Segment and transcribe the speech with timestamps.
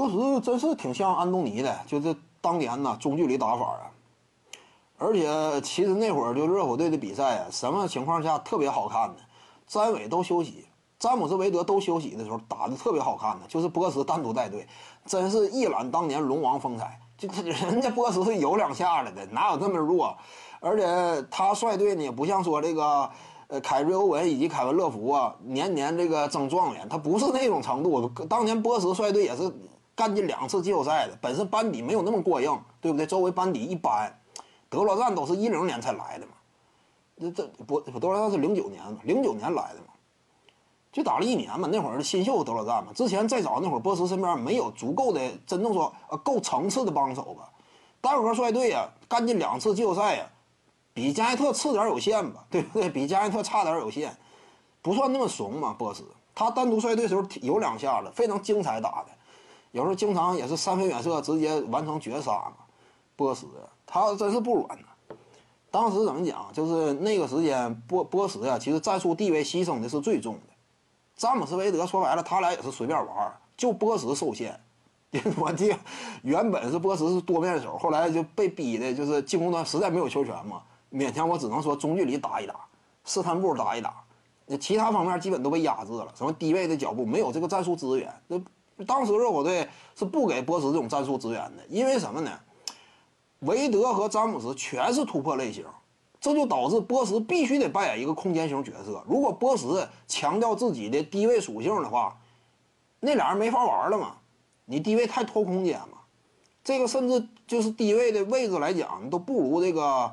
[0.00, 3.84] 波什真是挺像安东尼的，就是当年呐中距离打法啊。
[4.96, 9.16] 而且其实那会儿就热火队的比赛啊，什么情况下特别好看呢？
[9.66, 10.64] 詹韦都休息，
[10.98, 14.66] 詹姆斯、韦德都休息的时候，打的特别好看的，就是波什单独带队，
[15.04, 16.98] 真是一览当年龙王风采。
[17.18, 20.16] 就人家波什是有两下子的，哪有这么弱？
[20.60, 23.10] 而且他率队呢，也不像说这个
[23.48, 28.08] 呃凯瑞欧文以及凯文乐福啊，年年这个争状元，他不是那种程度。
[28.28, 29.50] 当年波什率队也是
[30.00, 33.06] 干进两次季后赛的，本身班底没有那么过硬，对不对？
[33.06, 34.10] 周围班底一般。
[34.70, 36.32] 德罗赞都是一零年才来的嘛，
[37.20, 39.92] 这这不德罗赞是零九年嘛，零九年来的嘛，
[40.90, 41.68] 就打了一年嘛。
[41.70, 47.50] 那会儿新秀德罗赞嘛，之前再早那会儿波什身边没有足够的真正说呃够层次的帮手吧。
[48.00, 50.26] 单核率队呀，干进两次季后赛呀，
[50.94, 52.88] 比加内特次点有限吧，对不对？
[52.88, 54.16] 比加内特差点有限，
[54.80, 55.74] 不算那么怂嘛。
[55.78, 56.02] 波什
[56.34, 59.08] 他单独率队的时候有两下子非常精彩打的，
[59.72, 62.64] 有时候经常也是三分远射直接完成绝杀嘛。
[63.16, 63.46] 波什。
[63.92, 64.86] 他真是不软呐！
[65.68, 66.46] 当时怎么讲？
[66.52, 70.54] 就是那个时间，波波什呀，其实战术地位牺牲的是最重的。
[71.16, 74.58] 詹姆斯韦德说白了，他俩也是随便玩，就波什受限。
[75.36, 75.74] 我记，
[76.22, 80.62] 原本是波什是多面手，后来就被逼的，就是进攻端实在没有球权嘛，
[80.92, 82.54] 勉强我只能说中距离打一打，
[83.04, 83.92] 试探步打一打，
[84.46, 86.06] 那其他方面基本都被压制了。
[86.14, 88.14] 什么低位的脚步，没有这个战术资源。
[88.28, 88.40] 那
[88.86, 92.30] 当时热火队是不给波什这种战术资源的，因为什么呢？
[93.40, 95.64] 韦德和詹姆斯全是突破类型，
[96.20, 99.02] 这就导致波什必须得扮演一个空间型角色。
[99.08, 102.18] 如果波什强调自己的低位属性的话，
[103.00, 104.16] 那俩人没法玩了嘛。
[104.66, 105.98] 你低位太拖空间嘛，
[106.62, 110.12] 这个甚至就是低位的位置来讲都不如这个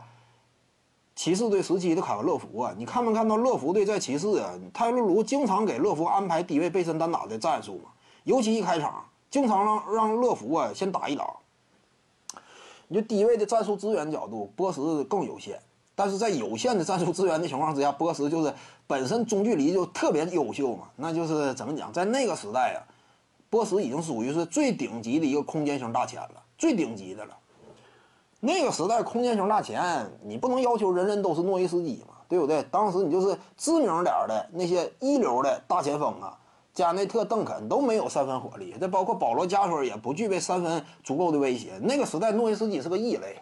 [1.15, 2.73] 骑士队时期的凯文乐福啊。
[2.77, 4.53] 你看没看到乐福队在骑士啊？
[4.73, 7.91] 泰勒卢经常给乐福安排低位背身单打的战术嘛，
[8.27, 11.25] 尤其一开场，经常让让乐福啊先打一打。
[12.89, 15.57] 你就低位的战术资源角度，波什更有限。
[15.95, 18.53] 但是在有限的战术资源的情况之下，波什就是
[18.85, 20.89] 本身中距离就特别优秀嘛。
[20.97, 22.83] 那就是怎么讲，在那个时代啊，
[23.49, 27.37] 波什已经属于是最顶级的一个空间型大前了，最顶级的了。
[28.41, 32.61] 那个时代空间型大前，你不能要求人人都是诺维斯基嘛，对不对？
[32.63, 36.37] 当时你就是知名点的那些一流的大前锋啊。
[36.77, 41.71] 加内特、邓肯都没有三分火力，这包括保罗·加索尔也不具备三分足够的威胁。
[41.81, 43.35] 那个时代，诺维斯基是个异类。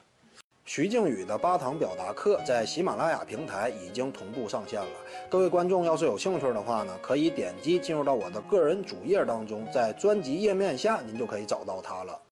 [0.63, 4.87] 徐静宇的八堂表达课在喜马拉雅平台已经同步上线了。
[5.29, 12.17] 各位观众要是有兴趣的话呢，可以点击进入到我的个人主页当中，在专辑页面下您就可以找到它了。